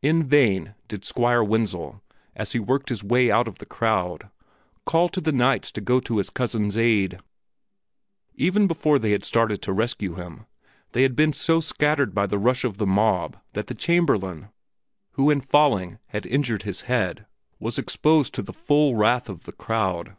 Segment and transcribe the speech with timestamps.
[0.00, 2.00] In vain did the Squire Wenzel,
[2.36, 4.30] as he worked his way out of the crowd,
[4.84, 7.18] call to the knights to go to his cousin's aid;
[8.36, 10.46] even before they had started to rescue him,
[10.92, 14.50] they had been so scattered by the rush of the mob that the Chamberlain,
[15.14, 17.26] who in falling had injured his head,
[17.58, 20.16] was exposed to the full wrath of the crowd.